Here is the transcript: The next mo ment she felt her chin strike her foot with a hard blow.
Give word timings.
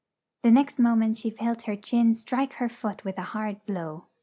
The 0.41 0.49
next 0.49 0.79
mo 0.79 0.95
ment 0.95 1.17
she 1.17 1.29
felt 1.29 1.61
her 1.65 1.75
chin 1.75 2.15
strike 2.15 2.53
her 2.53 2.69
foot 2.69 3.05
with 3.05 3.19
a 3.19 3.37
hard 3.37 3.63
blow. 3.67 4.07